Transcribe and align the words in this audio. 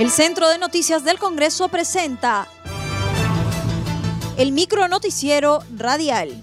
El 0.00 0.08
Centro 0.08 0.48
de 0.48 0.56
Noticias 0.56 1.04
del 1.04 1.18
Congreso 1.18 1.68
presenta 1.68 2.48
el 4.38 4.50
micro 4.50 4.88
noticiero 4.88 5.62
radial. 5.76 6.42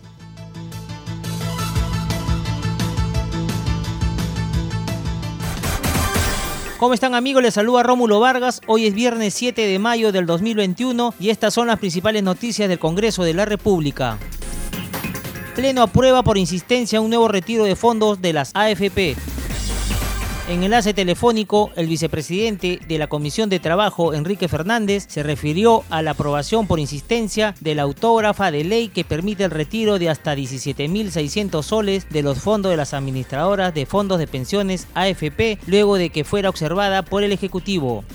¿Cómo 6.77 6.93
están 6.93 7.15
amigos? 7.15 7.41
Les 7.41 7.55
saluda 7.55 7.81
Rómulo 7.81 8.19
Vargas. 8.19 8.61
Hoy 8.67 8.85
es 8.85 8.93
viernes 8.93 9.33
7 9.33 9.65
de 9.65 9.79
mayo 9.79 10.11
del 10.11 10.27
2021 10.27 11.15
y 11.19 11.31
estas 11.31 11.55
son 11.55 11.65
las 11.65 11.79
principales 11.79 12.21
noticias 12.21 12.69
del 12.69 12.77
Congreso 12.77 13.23
de 13.23 13.33
la 13.33 13.45
República. 13.45 14.19
Pleno 15.55 15.81
aprueba 15.81 16.21
por 16.21 16.37
insistencia 16.37 17.01
un 17.01 17.09
nuevo 17.09 17.27
retiro 17.27 17.63
de 17.63 17.75
fondos 17.75 18.21
de 18.21 18.33
las 18.33 18.51
AFP. 18.53 19.15
En 20.49 20.63
enlace 20.63 20.93
telefónico, 20.93 21.71
el 21.75 21.87
vicepresidente 21.87 22.79
de 22.87 22.97
la 22.97 23.07
Comisión 23.07 23.49
de 23.49 23.59
Trabajo, 23.59 24.13
Enrique 24.13 24.47
Fernández, 24.47 25.05
se 25.09 25.21
refirió 25.21 25.83
a 25.89 26.01
la 26.01 26.11
aprobación 26.11 26.67
por 26.67 26.79
insistencia 26.79 27.53
de 27.59 27.75
la 27.75 27.81
autógrafa 27.81 28.49
de 28.49 28.63
ley 28.63 28.87
que 28.87 29.03
permite 29.03 29.43
el 29.43 29.51
retiro 29.51 29.99
de 29.99 30.09
hasta 30.09 30.35
17.600 30.35 31.63
soles 31.63 32.07
de 32.09 32.23
los 32.23 32.39
fondos 32.39 32.69
de 32.69 32.77
las 32.77 32.93
administradoras 32.93 33.73
de 33.73 33.85
fondos 33.85 34.19
de 34.19 34.27
pensiones 34.27 34.87
AFP 34.93 35.59
luego 35.67 35.97
de 35.97 36.11
que 36.11 36.23
fuera 36.23 36.47
observada 36.47 37.03
por 37.03 37.25
el 37.25 37.33
Ejecutivo. 37.33 38.05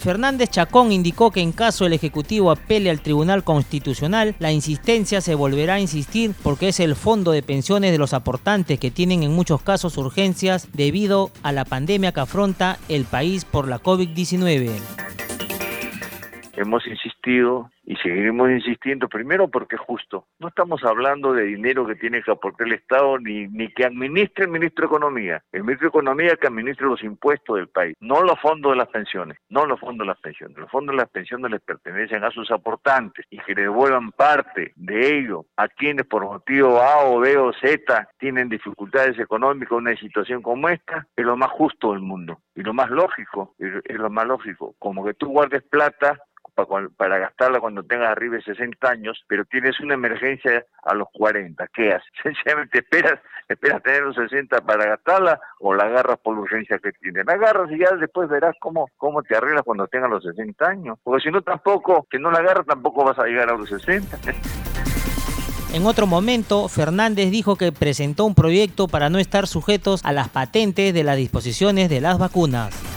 Fernández 0.00 0.50
Chacón 0.50 0.92
indicó 0.92 1.30
que 1.30 1.42
en 1.42 1.52
caso 1.52 1.84
el 1.84 1.92
Ejecutivo 1.92 2.50
apele 2.50 2.90
al 2.90 3.02
Tribunal 3.02 3.44
Constitucional, 3.44 4.34
la 4.38 4.50
insistencia 4.50 5.20
se 5.20 5.34
volverá 5.34 5.74
a 5.74 5.80
insistir 5.80 6.34
porque 6.42 6.68
es 6.68 6.80
el 6.80 6.96
fondo 6.96 7.32
de 7.32 7.42
pensiones 7.42 7.92
de 7.92 7.98
los 7.98 8.14
aportantes 8.14 8.80
que 8.80 8.90
tienen 8.90 9.22
en 9.22 9.32
muchos 9.32 9.60
casos 9.62 9.98
urgencias 9.98 10.68
debido 10.72 11.30
a 11.42 11.52
la 11.52 11.64
pandemia 11.64 12.12
que 12.12 12.20
afronta 12.20 12.78
el 12.88 13.04
país 13.04 13.44
por 13.44 13.68
la 13.68 13.80
COVID-19. 13.80 14.99
Hemos 16.60 16.86
insistido 16.86 17.70
y 17.84 17.96
seguiremos 17.96 18.50
insistiendo, 18.50 19.08
primero 19.08 19.48
porque 19.48 19.76
es 19.76 19.80
justo. 19.80 20.26
No 20.38 20.48
estamos 20.48 20.84
hablando 20.84 21.32
de 21.32 21.44
dinero 21.44 21.86
que 21.86 21.94
tiene 21.94 22.22
que 22.22 22.30
aportar 22.30 22.66
el 22.66 22.74
Estado 22.74 23.18
ni, 23.18 23.48
ni 23.48 23.72
que 23.72 23.86
administre 23.86 24.44
el 24.44 24.50
ministro 24.50 24.82
de 24.82 24.86
Economía. 24.88 25.42
El 25.52 25.62
ministro 25.62 25.86
de 25.86 25.88
Economía 25.88 26.36
que 26.36 26.48
administre 26.48 26.86
los 26.86 27.02
impuestos 27.02 27.56
del 27.56 27.68
país, 27.68 27.96
no 28.00 28.22
los 28.22 28.38
fondos 28.40 28.72
de 28.72 28.76
las 28.76 28.88
pensiones, 28.88 29.38
no 29.48 29.64
los 29.64 29.80
fondos 29.80 30.06
de 30.06 30.12
las 30.12 30.20
pensiones. 30.20 30.58
Los 30.58 30.70
fondos 30.70 30.92
de 30.92 30.98
las 30.98 31.08
pensiones 31.08 31.50
les 31.50 31.62
pertenecen 31.62 32.24
a 32.24 32.30
sus 32.30 32.50
aportantes 32.50 33.24
y 33.30 33.38
que 33.38 33.54
devuelvan 33.54 34.12
parte 34.12 34.74
de 34.76 35.18
ello 35.18 35.46
a 35.56 35.66
quienes 35.66 36.04
por 36.04 36.26
motivo 36.26 36.78
A 36.82 37.06
o 37.06 37.20
B 37.20 37.38
o 37.38 37.54
Z 37.54 38.06
tienen 38.18 38.50
dificultades 38.50 39.18
económicas 39.18 39.72
en 39.72 39.78
una 39.78 39.96
situación 39.96 40.42
como 40.42 40.68
esta, 40.68 41.06
es 41.16 41.24
lo 41.24 41.38
más 41.38 41.50
justo 41.52 41.92
del 41.92 42.02
mundo. 42.02 42.38
Y 42.54 42.62
lo 42.62 42.74
más 42.74 42.90
lógico, 42.90 43.54
es 43.58 43.96
lo 43.96 44.10
más 44.10 44.26
lógico, 44.26 44.74
como 44.78 45.02
que 45.02 45.14
tú 45.14 45.28
guardes 45.28 45.62
plata 45.62 46.18
para, 46.54 47.18
gastarla 47.18 47.60
cuando 47.60 47.82
tengas 47.82 48.10
arriba 48.10 48.36
de 48.36 48.42
60 48.42 48.88
años, 48.88 49.22
pero 49.26 49.44
tienes 49.44 49.78
una 49.80 49.94
emergencia 49.94 50.64
a 50.84 50.94
los 50.94 51.08
40. 51.12 51.66
¿Qué 51.68 51.92
haces? 51.92 52.08
Sencillamente 52.22 52.78
esperas, 52.78 53.20
esperas 53.48 53.82
tener 53.82 54.02
los 54.02 54.16
60 54.16 54.60
para 54.62 54.86
gastarla 54.86 55.40
o 55.58 55.74
la 55.74 55.84
agarras 55.84 56.18
por 56.18 56.34
la 56.34 56.42
urgencia 56.42 56.78
que 56.78 56.92
tienes. 56.92 57.24
La 57.26 57.34
agarras 57.34 57.70
y 57.70 57.78
ya 57.78 57.90
después 57.96 58.28
verás 58.28 58.54
cómo, 58.60 58.88
cómo 58.96 59.22
te 59.22 59.36
arreglas 59.36 59.62
cuando 59.64 59.86
tengas 59.86 60.10
los 60.10 60.24
60 60.24 60.66
años. 60.66 60.98
Porque 61.02 61.22
si 61.22 61.30
no, 61.30 61.42
tampoco, 61.42 62.06
que 62.10 62.18
no 62.18 62.30
la 62.30 62.38
agarras, 62.38 62.66
tampoco 62.66 63.04
vas 63.04 63.18
a 63.18 63.26
llegar 63.26 63.50
a 63.50 63.56
los 63.56 63.68
60. 63.68 64.18
En 65.72 65.86
otro 65.86 66.08
momento, 66.08 66.66
Fernández 66.66 67.30
dijo 67.30 67.54
que 67.54 67.70
presentó 67.70 68.24
un 68.24 68.34
proyecto 68.34 68.88
para 68.88 69.08
no 69.08 69.20
estar 69.20 69.46
sujetos 69.46 70.04
a 70.04 70.12
las 70.12 70.28
patentes 70.28 70.92
de 70.92 71.04
las 71.04 71.16
disposiciones 71.16 71.88
de 71.88 72.00
las 72.00 72.18
vacunas. 72.18 72.89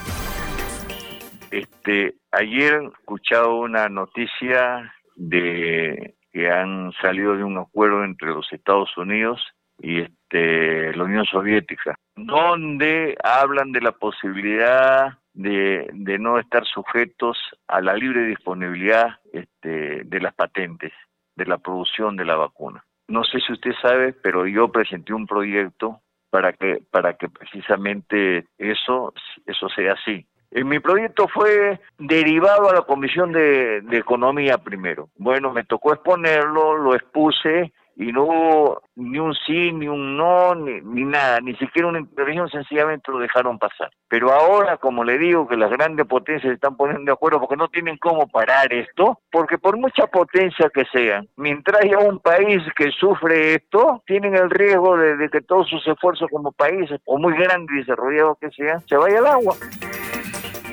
Este, 1.85 2.15
ayer 2.31 2.75
he 2.75 2.85
escuchado 2.87 3.55
una 3.55 3.89
noticia 3.89 4.93
de 5.17 6.15
que 6.31 6.49
han 6.49 6.93
salido 7.01 7.35
de 7.35 7.43
un 7.43 7.57
acuerdo 7.57 8.05
entre 8.05 8.29
los 8.29 8.51
Estados 8.53 8.95
Unidos 8.97 9.41
y 9.79 9.99
este, 9.99 10.95
la 10.95 11.03
Unión 11.03 11.25
Soviética, 11.25 11.95
donde 12.15 13.17
hablan 13.21 13.71
de 13.73 13.81
la 13.81 13.91
posibilidad 13.91 15.17
de, 15.33 15.89
no 16.19 16.39
estar 16.39 16.65
sujetos 16.65 17.37
a 17.67 17.81
la 17.81 17.95
libre 17.95 18.27
disponibilidad 18.27 19.19
este, 19.33 20.03
de 20.05 20.19
las 20.21 20.33
patentes, 20.33 20.93
de 21.35 21.45
la 21.45 21.57
producción 21.57 22.15
de 22.15 22.25
la 22.25 22.35
vacuna. 22.35 22.85
No 23.09 23.25
sé 23.25 23.41
si 23.41 23.51
usted 23.51 23.73
sabe, 23.81 24.13
pero 24.13 24.47
yo 24.47 24.71
presenté 24.71 25.13
un 25.13 25.27
proyecto 25.27 25.99
para 26.29 26.53
que 26.53 26.79
para 26.89 27.13
que 27.15 27.29
precisamente 27.29 28.47
eso 28.57 29.13
eso 29.45 29.69
sea 29.69 29.93
así 29.93 30.25
mi 30.61 30.79
proyecto 30.79 31.27
fue 31.27 31.79
derivado 31.97 32.69
a 32.69 32.73
la 32.73 32.81
Comisión 32.81 33.31
de, 33.31 33.83
Economía 33.91 34.57
primero. 34.57 35.09
Bueno, 35.17 35.51
me 35.51 35.63
tocó 35.63 35.93
exponerlo, 35.93 36.77
lo 36.77 36.93
expuse 36.93 37.71
y 37.95 38.11
no 38.11 38.23
hubo 38.23 38.81
ni 38.95 39.19
un 39.19 39.33
sí, 39.33 39.71
ni 39.71 39.87
un 39.87 40.17
no, 40.17 40.55
ni, 40.55 41.03
nada, 41.05 41.39
ni 41.41 41.55
siquiera 41.55 41.87
una 41.87 41.99
intervención, 41.99 42.49
sencillamente 42.49 43.11
lo 43.11 43.19
dejaron 43.19 43.59
pasar. 43.59 43.91
Pero 44.07 44.31
ahora, 44.31 44.77
como 44.77 45.03
le 45.03 45.17
digo, 45.17 45.47
que 45.47 45.57
las 45.57 45.71
grandes 45.71 46.05
potencias 46.07 46.49
se 46.49 46.55
están 46.55 46.75
poniendo 46.75 47.05
de 47.05 47.13
acuerdo 47.13 47.39
porque 47.39 47.55
no 47.55 47.67
tienen 47.69 47.97
cómo 47.97 48.27
parar 48.27 48.73
esto, 48.73 49.19
porque 49.31 49.57
por 49.57 49.77
mucha 49.77 50.07
potencia 50.07 50.69
que 50.73 50.85
sean, 50.91 51.27
mientras 51.37 51.83
haya 51.83 51.99
un 51.99 52.19
país 52.19 52.61
que 52.75 52.89
sufre 52.91 53.55
esto, 53.55 54.03
tienen 54.05 54.35
el 54.35 54.49
riesgo 54.49 54.97
de, 54.97 55.17
de 55.17 55.29
que 55.29 55.41
todos 55.41 55.69
sus 55.69 55.87
esfuerzos 55.87 56.29
como 56.31 56.51
países, 56.51 56.99
o 57.05 57.17
muy 57.17 57.33
grandes 57.35 57.75
y 57.75 57.79
desarrollados 57.79 58.37
que 58.39 58.49
sean, 58.51 58.81
se 58.87 58.97
vaya 58.97 59.19
al 59.19 59.27
agua. 59.27 59.55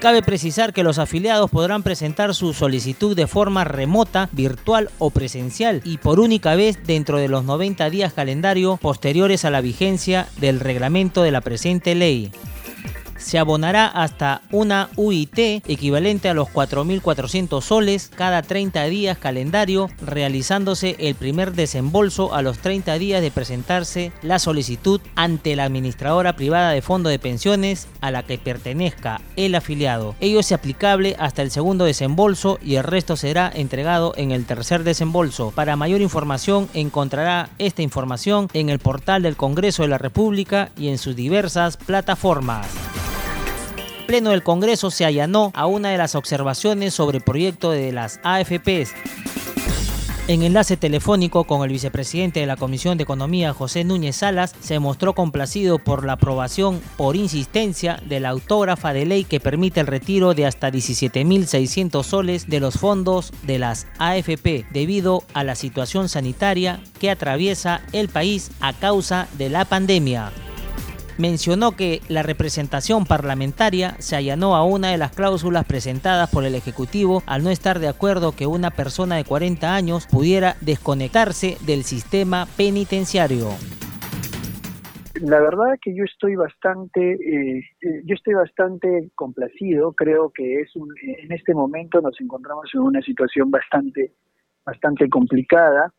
Cabe 0.01 0.23
precisar 0.23 0.73
que 0.73 0.83
los 0.83 0.99
afiliados 0.99 1.51
podrán 1.51 1.83
presentar 1.83 2.35
su 2.35 2.55
solicitud 2.55 3.15
de 3.15 3.27
forma 3.27 3.65
remota, 3.65 4.31
virtual 4.33 4.89
o 4.99 5.11
presencial 5.11 5.83
y 5.85 5.99
por 5.99 6.21
única 6.21 6.55
vez 6.55 6.79
dentro 6.87 7.19
de 7.19 7.29
los 7.29 7.45
90 7.45 7.91
días 7.91 8.15
calendario 8.15 8.79
posteriores 8.79 9.45
a 9.45 9.51
la 9.51 9.61
vigencia 9.61 10.27
del 10.39 10.59
reglamento 10.59 11.23
de 11.23 11.33
la 11.33 11.43
presente 11.43 11.95
ley 11.95 12.33
se 13.21 13.39
abonará 13.39 13.87
hasta 13.87 14.43
una 14.51 14.89
UIT 14.97 15.39
equivalente 15.69 16.29
a 16.29 16.35
los 16.35 16.49
4.400 16.49 17.63
soles 17.63 18.11
cada 18.15 18.43
30 18.43 18.85
días 18.87 19.19
calendario, 19.19 19.89
realizándose 20.05 20.97
el 20.99 21.15
primer 21.15 21.53
desembolso 21.53 22.35
a 22.35 22.43
los 22.43 22.59
30 22.59 22.99
días 22.99 23.23
de 23.23 23.31
presentarse 23.31 24.13
la 24.23 24.39
solicitud 24.39 25.01
ante 25.15 25.55
la 25.55 25.65
administradora 25.65 26.35
privada 26.35 26.71
de 26.71 26.83
fondo 26.83 27.09
de 27.09 27.19
pensiones 27.19 27.89
a 28.01 28.11
la 28.11 28.23
que 28.23 28.39
pertenezca 28.39 29.21
el 29.37 29.55
afiliado. 29.55 30.15
Ello 30.21 30.41
es 30.41 30.53
aplicable 30.53 31.17
hasta 31.19 31.43
el 31.43 31.51
segundo 31.51 31.85
desembolso 31.85 32.59
y 32.63 32.77
el 32.77 32.85
resto 32.85 33.17
será 33.17 33.51
entregado 33.55 34.15
en 34.17 34.31
el 34.31 34.47
tercer 34.47 34.83
desembolso. 34.85 35.53
Para 35.55 35.77
mayor 35.77 36.01
información 36.01 36.69
encontrará 36.75 37.51
esta 37.59 37.83
información 37.83 38.49
en 38.55 38.71
el 38.71 38.79
portal 38.79 39.23
del 39.23 39.37
Congreso 39.37 39.83
de 39.83 39.89
la 39.89 39.99
República 39.99 40.71
y 40.77 40.89
en 40.89 40.99
sus 40.99 41.17
diversas 41.17 41.77
plataformas. 41.77 42.80
Pleno 44.11 44.31
del 44.31 44.43
Congreso 44.43 44.91
se 44.91 45.05
allanó 45.05 45.53
a 45.55 45.67
una 45.67 45.91
de 45.91 45.97
las 45.97 46.17
observaciones 46.17 46.93
sobre 46.95 47.19
el 47.19 47.23
proyecto 47.23 47.71
de 47.71 47.93
las 47.93 48.19
AFPs. 48.25 48.93
En 50.27 50.43
enlace 50.43 50.77
telefónico 50.77 51.45
con 51.45 51.63
el 51.63 51.69
vicepresidente 51.69 52.41
de 52.41 52.47
la 52.47 52.57
Comisión 52.57 52.99
de 52.99 53.05
Economía, 53.05 53.53
José 53.53 53.85
Núñez 53.85 54.17
Salas, 54.17 54.53
se 54.59 54.81
mostró 54.81 55.15
complacido 55.15 55.79
por 55.79 56.05
la 56.05 56.15
aprobación 56.15 56.81
por 56.97 57.15
insistencia 57.15 58.03
de 58.05 58.19
la 58.19 58.31
autógrafa 58.31 58.93
de 58.93 59.07
ley 59.07 59.23
que 59.23 59.39
permite 59.39 59.79
el 59.79 59.87
retiro 59.87 60.35
de 60.35 60.45
hasta 60.45 60.73
17.600 60.73 62.03
soles 62.03 62.49
de 62.49 62.59
los 62.59 62.81
fondos 62.81 63.33
de 63.45 63.61
las 63.61 63.87
AFP 64.01 64.67
debido 64.73 65.23
a 65.35 65.45
la 65.45 65.55
situación 65.55 66.09
sanitaria 66.09 66.81
que 66.99 67.13
atraviesa 67.13 67.81
el 67.93 68.09
país 68.09 68.51
a 68.59 68.73
causa 68.73 69.29
de 69.39 69.51
la 69.51 69.65
pandemia 69.67 70.33
mencionó 71.21 71.73
que 71.77 72.01
la 72.09 72.23
representación 72.23 73.05
parlamentaria 73.05 73.95
se 73.99 74.17
allanó 74.17 74.57
a 74.57 74.65
una 74.65 74.91
de 74.91 74.99
las 74.99 75.13
cláusulas 75.15 75.65
presentadas 75.67 76.31
por 76.31 76.45
el 76.45 76.55
Ejecutivo 76.55 77.23
al 77.27 77.45
no 77.45 77.51
estar 77.51 77.79
de 77.79 77.89
acuerdo 77.89 78.33
que 78.33 78.47
una 78.47 78.71
persona 78.71 79.17
de 79.17 79.25
40 79.25 79.75
años 79.75 80.09
pudiera 80.11 80.57
desconectarse 80.61 81.59
del 81.67 81.85
sistema 81.85 82.47
penitenciario. 82.57 83.49
La 85.21 85.39
verdad 85.39 85.79
que 85.83 85.95
yo 85.95 86.05
estoy 86.05 86.35
bastante, 86.35 87.13
eh, 87.13 87.59
eh, 87.83 88.03
yo 88.07 88.15
estoy 88.15 88.35
bastante 88.35 89.11
complacido. 89.15 89.93
Creo 89.93 90.31
que 90.31 90.63
es 90.63 90.75
un, 90.77 90.89
en 91.03 91.31
este 91.33 91.53
momento 91.53 92.01
nos 92.01 92.19
encontramos 92.21 92.71
en 92.73 92.81
una 92.81 93.03
situación 93.03 93.51
bastante, 93.51 94.15
bastante 94.65 95.11
complicada. 95.11 95.93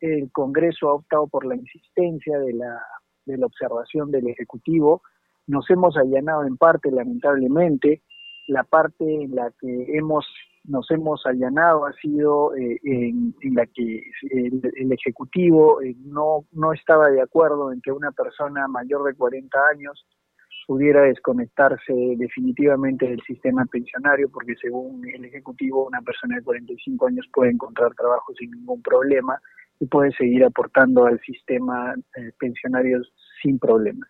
El 0.00 0.30
Congreso 0.32 0.88
ha 0.88 0.94
optado 0.94 1.26
por 1.26 1.44
la 1.44 1.56
insistencia 1.56 2.38
de 2.38 2.54
la 2.54 2.80
de 3.26 3.38
la 3.38 3.46
observación 3.46 4.10
del 4.10 4.28
Ejecutivo. 4.28 5.02
Nos 5.46 5.68
hemos 5.70 5.96
allanado 5.96 6.44
en 6.44 6.56
parte, 6.56 6.90
lamentablemente. 6.90 8.02
La 8.48 8.64
parte 8.64 9.04
en 9.04 9.34
la 9.34 9.52
que 9.60 9.96
hemos 9.96 10.26
nos 10.64 10.88
hemos 10.92 11.26
allanado 11.26 11.86
ha 11.86 11.92
sido 11.94 12.54
eh, 12.54 12.78
en, 12.84 13.34
la 13.54 13.66
que 13.66 14.02
el, 14.30 14.92
Ejecutivo 14.92 15.82
eh, 15.82 15.96
no, 16.04 16.44
no 16.52 16.72
estaba 16.72 17.10
de 17.10 17.20
acuerdo 17.20 17.72
en 17.72 17.80
que 17.80 17.90
una 17.90 18.12
persona 18.12 18.68
mayor 18.68 19.02
de 19.04 19.14
40 19.14 19.58
años 19.72 20.06
pudiera 20.66 21.02
desconectarse 21.02 21.92
definitivamente 22.16 23.08
del 23.08 23.20
sistema 23.22 23.64
pensionario, 23.66 24.30
porque 24.30 24.54
según 24.60 25.02
el 25.08 25.24
Ejecutivo, 25.24 25.86
una 25.86 26.00
persona 26.00 26.36
de 26.36 26.44
45 26.44 27.06
años 27.08 27.26
puede 27.32 27.50
encontrar 27.50 27.92
trabajo 27.94 28.32
sin 28.38 28.52
ningún 28.52 28.80
problema 28.82 29.40
y 29.82 29.86
puede 29.86 30.12
seguir 30.12 30.44
aportando 30.44 31.06
al 31.06 31.18
sistema 31.22 31.92
eh, 32.16 32.30
pensionario 32.38 33.00
sin 33.42 33.58
problemas. 33.58 34.08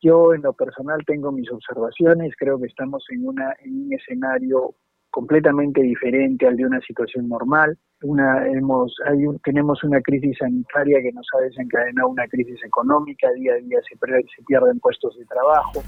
Yo 0.00 0.32
en 0.32 0.40
lo 0.40 0.54
personal 0.54 0.98
tengo 1.06 1.30
mis 1.30 1.50
observaciones, 1.52 2.32
creo 2.38 2.58
que 2.58 2.68
estamos 2.68 3.04
en, 3.10 3.26
una, 3.26 3.54
en 3.62 3.84
un 3.84 3.92
escenario 3.92 4.74
completamente 5.10 5.82
diferente 5.82 6.46
al 6.46 6.56
de 6.56 6.64
una 6.64 6.80
situación 6.80 7.28
normal. 7.28 7.76
Una, 8.02 8.46
hemos, 8.48 8.96
hay 9.04 9.26
tenemos 9.44 9.84
una 9.84 10.00
crisis 10.00 10.38
sanitaria 10.38 11.02
que 11.02 11.12
nos 11.12 11.26
ha 11.36 11.42
desencadenado 11.42 12.08
una 12.08 12.26
crisis 12.26 12.64
económica, 12.64 13.30
día 13.32 13.52
a 13.52 13.56
día 13.56 13.80
se, 13.82 13.96
se 13.96 14.42
pierden 14.46 14.80
puestos 14.80 15.18
de 15.18 15.26
trabajo. 15.26 15.82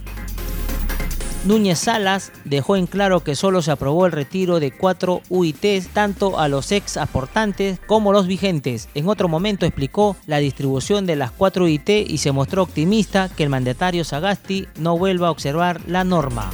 Núñez 1.46 1.78
Salas 1.78 2.32
dejó 2.44 2.74
en 2.74 2.88
claro 2.88 3.20
que 3.20 3.36
solo 3.36 3.62
se 3.62 3.70
aprobó 3.70 4.06
el 4.06 4.10
retiro 4.10 4.58
de 4.58 4.72
cuatro 4.72 5.22
UITs 5.28 5.88
tanto 5.92 6.40
a 6.40 6.48
los 6.48 6.72
ex 6.72 6.96
aportantes 6.96 7.78
como 7.86 8.12
los 8.12 8.26
vigentes. 8.26 8.88
En 8.94 9.08
otro 9.08 9.28
momento 9.28 9.64
explicó 9.64 10.16
la 10.26 10.38
distribución 10.38 11.06
de 11.06 11.14
las 11.14 11.30
cuatro 11.30 11.64
UIT 11.64 11.88
y 11.88 12.18
se 12.18 12.32
mostró 12.32 12.64
optimista 12.64 13.28
que 13.28 13.44
el 13.44 13.50
mandatario 13.50 14.02
Sagasti 14.02 14.66
no 14.80 14.98
vuelva 14.98 15.28
a 15.28 15.30
observar 15.30 15.80
la 15.86 16.02
norma. 16.02 16.50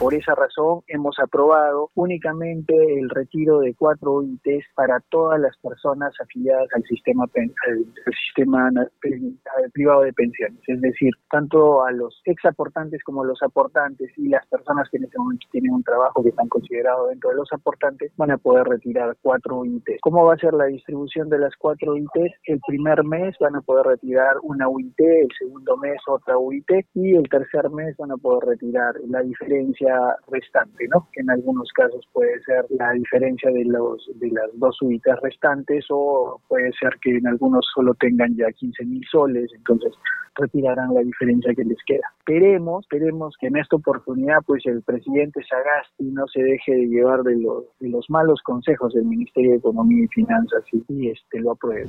Por 0.00 0.14
esa 0.14 0.34
razón 0.34 0.80
hemos 0.86 1.18
aprobado 1.18 1.90
únicamente 1.94 2.74
el 2.74 3.10
retiro 3.10 3.58
de 3.58 3.74
cuatro 3.74 4.14
OITs 4.14 4.64
para 4.74 4.98
todas 5.10 5.38
las 5.38 5.54
personas 5.58 6.14
afiliadas 6.18 6.68
al 6.74 6.82
sistema, 6.84 7.24
al 7.34 7.84
sistema 8.32 8.70
privado 9.74 10.00
de 10.00 10.12
pensiones, 10.14 10.58
es 10.66 10.80
decir, 10.80 11.12
tanto 11.30 11.84
a 11.84 11.92
los 11.92 12.18
ex 12.24 12.42
aportantes 12.46 13.04
como 13.04 13.24
a 13.24 13.26
los 13.26 13.42
aportantes 13.42 14.10
y 14.16 14.28
las 14.28 14.46
personas 14.46 14.88
que 14.88 14.96
en 14.96 15.04
este 15.04 15.18
momento 15.18 15.46
tienen 15.52 15.74
un 15.74 15.82
trabajo 15.82 16.22
que 16.22 16.30
están 16.30 16.48
considerados 16.48 17.10
dentro 17.10 17.28
de 17.28 17.36
los 17.36 17.52
aportantes 17.52 18.10
van 18.16 18.30
a 18.30 18.38
poder 18.38 18.68
retirar 18.68 19.14
cuatro 19.20 19.58
OITs. 19.58 20.00
¿Cómo 20.00 20.24
va 20.24 20.32
a 20.32 20.38
ser 20.38 20.54
la 20.54 20.64
distribución 20.64 21.28
de 21.28 21.40
las 21.40 21.54
cuatro 21.56 21.92
OITs? 21.92 22.40
El 22.44 22.58
primer 22.66 23.04
mes 23.04 23.36
van 23.38 23.54
a 23.54 23.60
poder 23.60 23.84
retirar 23.84 24.36
una 24.44 24.66
UIT, 24.66 24.98
el 24.98 25.28
segundo 25.38 25.76
mes 25.76 26.00
otra 26.08 26.38
UIT 26.38 26.70
y 26.94 27.16
el 27.16 27.28
tercer 27.28 27.68
mes 27.68 27.94
van 27.98 28.12
a 28.12 28.16
poder 28.16 28.48
retirar 28.48 28.94
la 29.06 29.20
diferencia 29.20 29.89
restante, 30.28 30.86
¿no? 30.88 31.08
Que 31.12 31.20
en 31.20 31.30
algunos 31.30 31.70
casos 31.72 32.06
puede 32.12 32.40
ser 32.42 32.66
la 32.70 32.92
diferencia 32.92 33.50
de 33.50 33.64
los 33.64 34.08
de 34.16 34.30
las 34.30 34.50
dos 34.54 34.80
UITs 34.82 35.20
restantes 35.22 35.86
o 35.90 36.40
puede 36.48 36.72
ser 36.72 36.98
que 37.02 37.16
en 37.16 37.26
algunos 37.26 37.66
solo 37.74 37.94
tengan 37.94 38.34
ya 38.36 38.50
15 38.50 38.84
mil 38.84 39.04
soles, 39.10 39.50
entonces 39.54 39.92
retirarán 40.36 40.94
la 40.94 41.00
diferencia 41.00 41.54
que 41.54 41.64
les 41.64 41.78
queda. 41.86 42.06
Esperemos, 42.20 42.84
esperemos 42.84 43.34
que 43.40 43.48
en 43.48 43.56
esta 43.56 43.76
oportunidad 43.76 44.38
pues 44.46 44.64
el 44.66 44.82
presidente 44.82 45.42
Sagasti 45.48 46.04
no 46.04 46.26
se 46.28 46.42
deje 46.42 46.72
de 46.72 46.86
llevar 46.86 47.22
de 47.22 47.36
los, 47.36 47.64
de 47.80 47.88
los 47.88 48.08
malos 48.08 48.40
consejos 48.42 48.94
del 48.94 49.04
Ministerio 49.04 49.52
de 49.52 49.56
Economía 49.58 50.04
y 50.04 50.08
Finanzas 50.08 50.62
y, 50.72 50.84
y 50.88 51.10
este 51.10 51.40
lo 51.40 51.52
apruebe. 51.52 51.88